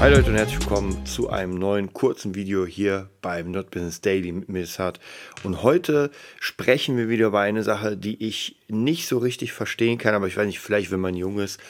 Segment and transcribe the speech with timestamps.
[0.00, 4.32] Hi Leute und herzlich willkommen zu einem neuen kurzen Video hier beim Not Business Daily
[4.32, 4.98] mit mir Sad.
[5.42, 10.14] Und heute sprechen wir wieder über eine Sache, die ich nicht so richtig verstehen kann,
[10.14, 11.60] aber ich weiß nicht, vielleicht wenn man jung ist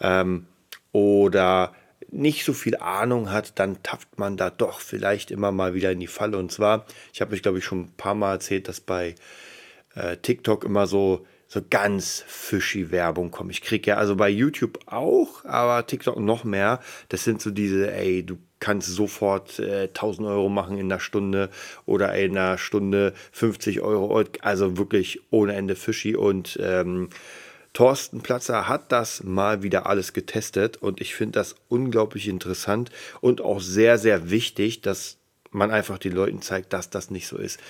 [0.00, 0.48] ähm,
[0.90, 1.76] oder
[2.10, 6.00] nicht so viel Ahnung hat, dann tappt man da doch vielleicht immer mal wieder in
[6.00, 6.38] die Falle.
[6.38, 9.14] Und zwar, ich habe euch glaube ich schon ein paar Mal erzählt, dass bei
[9.94, 13.52] äh, TikTok immer so so ganz fishy Werbung kommt.
[13.52, 16.80] Ich kriege ja also bei YouTube auch, aber TikTok noch mehr.
[17.08, 21.50] Das sind so diese, ey, du kannst sofort äh, 1000 Euro machen in einer Stunde
[21.84, 24.24] oder in einer Stunde 50 Euro.
[24.40, 27.10] Also wirklich ohne Ende fishy und ähm,
[27.74, 32.90] Thorsten Platzer hat das mal wieder alles getestet und ich finde das unglaublich interessant
[33.20, 35.18] und auch sehr, sehr wichtig, dass
[35.50, 37.60] man einfach den Leuten zeigt, dass das nicht so ist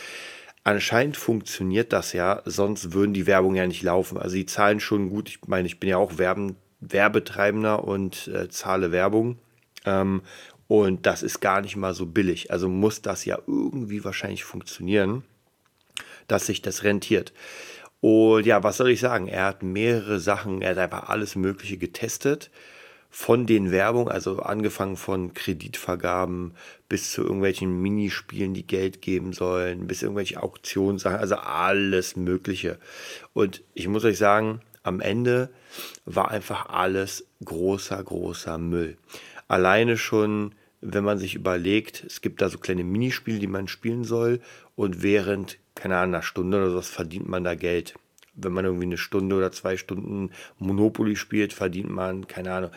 [0.67, 4.19] anscheinend funktioniert das ja, sonst würden die Werbung ja nicht laufen.
[4.19, 5.29] Also die zahlen schon gut.
[5.29, 9.39] Ich meine, ich bin ja auch Werben, Werbetreibender und äh, zahle Werbung.
[9.85, 10.23] Ähm,
[10.67, 12.51] und das ist gar nicht mal so billig.
[12.51, 15.23] Also muss das ja irgendwie wahrscheinlich funktionieren,
[16.27, 17.33] dass sich das rentiert.
[18.01, 19.29] Und ja, was soll ich sagen?
[19.29, 22.51] Er hat mehrere Sachen, er hat einfach alles Mögliche getestet
[23.19, 26.53] von den Werbungen, also angefangen von Kreditvergaben
[26.87, 32.79] bis zu irgendwelchen Minispielen, die Geld geben sollen, bis irgendwelche Auktionssachen, also alles Mögliche.
[33.33, 35.49] Und ich muss euch sagen, am Ende
[36.05, 38.99] war einfach alles großer, großer Müll.
[39.49, 44.05] Alleine schon, wenn man sich überlegt, es gibt da so kleine Minispiele, die man spielen
[44.05, 44.41] soll
[44.75, 47.95] und während, keine Ahnung, einer Stunde oder sowas verdient man da Geld
[48.37, 52.71] wenn man irgendwie eine Stunde oder zwei Stunden Monopoly spielt, verdient man, keine Ahnung,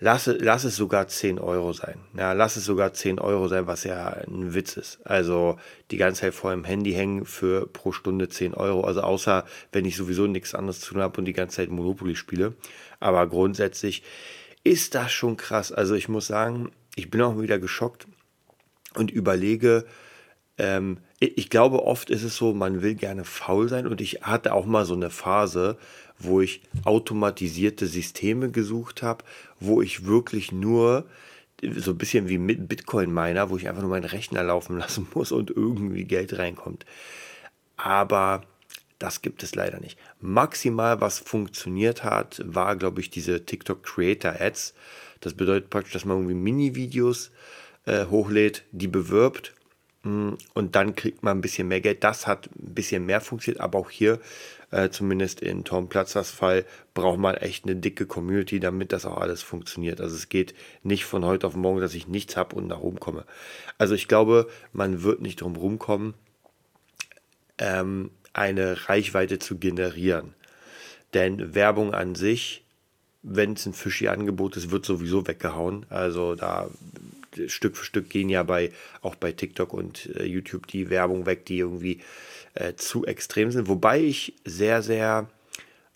[0.00, 2.00] lass, lass es sogar 10 Euro sein.
[2.16, 5.00] Ja, lass es sogar 10 Euro sein, was ja ein Witz ist.
[5.04, 5.58] Also
[5.90, 8.82] die ganze Zeit vor dem Handy hängen für pro Stunde 10 Euro.
[8.82, 12.16] Also außer, wenn ich sowieso nichts anderes zu tun habe und die ganze Zeit Monopoly
[12.16, 12.54] spiele.
[13.00, 14.02] Aber grundsätzlich
[14.64, 15.72] ist das schon krass.
[15.72, 18.06] Also ich muss sagen, ich bin auch wieder geschockt
[18.94, 19.84] und überlege,
[20.58, 24.54] ähm, ich glaube, oft ist es so, man will gerne faul sein und ich hatte
[24.54, 25.76] auch mal so eine Phase,
[26.18, 29.24] wo ich automatisierte Systeme gesucht habe,
[29.58, 31.06] wo ich wirklich nur
[31.76, 35.32] so ein bisschen wie mit Bitcoin-Miner, wo ich einfach nur meinen Rechner laufen lassen muss
[35.32, 36.86] und irgendwie Geld reinkommt.
[37.76, 38.42] Aber
[39.00, 39.98] das gibt es leider nicht.
[40.20, 44.74] Maximal, was funktioniert hat, war, glaube ich, diese TikTok Creator Ads.
[45.20, 47.30] Das bedeutet praktisch, dass man irgendwie Mini-Videos
[47.86, 49.54] äh, hochlädt, die bewirbt
[50.04, 52.04] und dann kriegt man ein bisschen mehr Geld.
[52.04, 54.20] Das hat ein bisschen mehr funktioniert, aber auch hier,
[54.70, 56.64] äh, zumindest in Tom Platzers Fall,
[56.94, 60.00] braucht man echt eine dicke Community, damit das auch alles funktioniert.
[60.00, 63.00] Also es geht nicht von heute auf morgen, dass ich nichts habe und nach oben
[63.00, 63.24] komme.
[63.76, 66.14] Also ich glaube, man wird nicht drum rumkommen,
[67.58, 70.34] ähm, eine Reichweite zu generieren.
[71.12, 72.62] Denn Werbung an sich,
[73.22, 75.86] wenn es ein fishy Angebot ist, wird sowieso weggehauen.
[75.88, 76.68] Also da
[77.46, 78.72] Stück für Stück gehen ja bei
[79.02, 82.00] auch bei TikTok und äh, YouTube die Werbung weg, die irgendwie
[82.54, 83.68] äh, zu extrem sind.
[83.68, 85.28] Wobei ich sehr, sehr,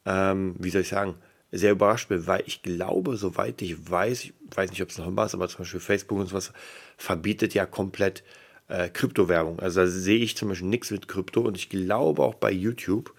[0.06, 1.15] ähm, wie soll ich sagen,
[1.50, 5.06] sehr überrascht bin, weil ich glaube, soweit ich weiß, ich weiß nicht, ob es noch
[5.06, 6.53] immer ist, aber zum Beispiel Facebook und sowas
[6.97, 8.25] verbietet ja komplett
[8.69, 9.60] äh, Kryptowährung.
[9.60, 13.14] Also da sehe ich zum Beispiel nichts mit Krypto und ich glaube auch bei YouTube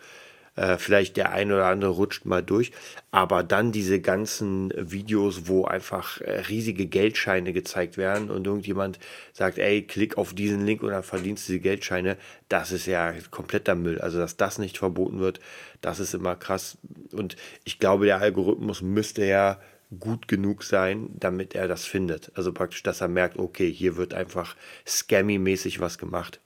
[0.56, 2.72] äh, vielleicht der eine oder andere rutscht mal durch.
[3.12, 9.00] Aber dann diese ganzen Videos, wo einfach äh, riesige Geldscheine gezeigt werden und irgendjemand
[9.34, 12.18] sagt, ey, klick auf diesen Link und dann verdienst du die Geldscheine,
[12.50, 14.00] das ist ja kompletter Müll.
[14.00, 15.40] Also, dass das nicht verboten wird,
[15.82, 16.78] das ist immer krass.
[17.12, 19.60] Und ich glaube, der Algorithmus müsste ja
[20.00, 22.32] gut genug sein, damit er das findet.
[22.36, 24.56] Also praktisch, dass er merkt, okay, hier wird einfach
[24.88, 26.40] scammy-mäßig was gemacht.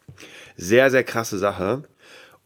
[0.55, 1.83] Sehr, sehr krasse Sache.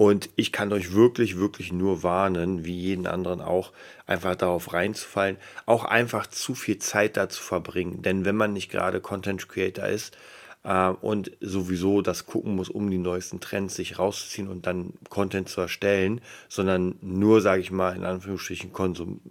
[0.02, 3.72] Und ich kann euch wirklich, wirklich nur warnen, wie jeden anderen auch,
[4.08, 5.38] einfach darauf reinzufallen,
[5.68, 8.02] auch einfach zu viel Zeit da zu verbringen.
[8.02, 10.18] Denn wenn man nicht gerade Content Creator ist
[10.64, 15.50] äh, und sowieso das gucken muss, um die neuesten Trends sich rauszuziehen und dann Content
[15.50, 19.22] zu erstellen, sondern nur, sage ich mal, in Anführungsstrichen Konsum,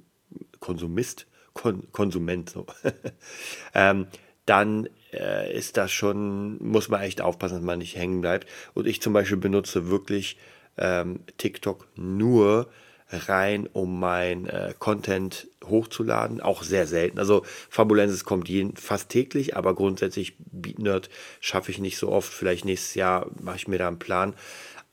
[0.61, 2.67] Konsumist, Kon, Konsument, so,
[3.75, 4.07] ähm,
[4.47, 8.49] dann äh, ist das schon, muss man echt aufpassen, dass man nicht hängen bleibt.
[8.75, 10.37] Und ich zum Beispiel benutze wirklich
[10.79, 12.69] ähm, TikTok nur
[13.13, 16.41] rein, um mein äh, Content hochzuladen.
[16.41, 17.19] Auch sehr selten.
[17.19, 22.33] Also Fabulensis kommt jeden, fast täglich, aber grundsätzlich Beat Nerd schaffe ich nicht so oft.
[22.33, 24.35] Vielleicht nächstes Jahr mache ich mir da einen Plan.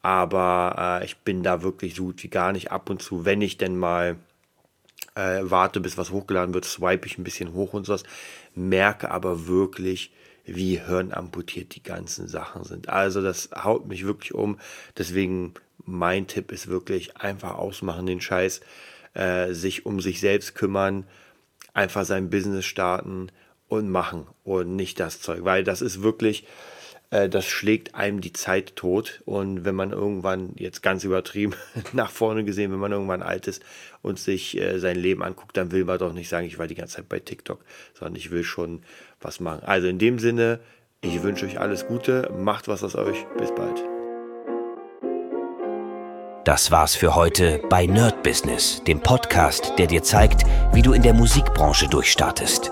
[0.01, 3.41] aber äh, ich bin da wirklich so gut wie gar nicht ab und zu, wenn
[3.41, 4.17] ich denn mal
[5.15, 8.03] äh, warte, bis was hochgeladen wird, swipe ich ein bisschen hoch und sowas,
[8.55, 10.11] merke aber wirklich,
[10.47, 12.89] wie hirnamputiert die ganzen Sachen sind.
[12.89, 14.57] Also das haut mich wirklich um.
[14.97, 15.53] Deswegen
[15.85, 18.61] mein Tipp ist wirklich einfach ausmachen den Scheiß,
[19.13, 21.05] äh, sich um sich selbst kümmern,
[21.73, 23.29] einfach sein Business starten
[23.67, 26.45] und machen und nicht das Zeug, weil das ist wirklich,
[27.09, 31.53] äh, das schlägt einem die Zeit tot und wenn man irgendwann, jetzt ganz übertrieben,
[31.93, 33.63] nach vorne gesehen, wenn man irgendwann alt ist
[34.01, 36.75] und sich äh, sein Leben anguckt, dann will man doch nicht sagen, ich war die
[36.75, 37.63] ganze Zeit bei TikTok,
[37.93, 38.81] sondern ich will schon
[39.21, 39.63] was machen.
[39.63, 40.59] Also in dem Sinne,
[41.01, 43.83] ich wünsche euch alles Gute, macht was aus euch, bis bald.
[46.43, 51.01] Das war's für heute bei Nerd Business, dem Podcast, der dir zeigt, wie du in
[51.01, 52.71] der Musikbranche durchstartest.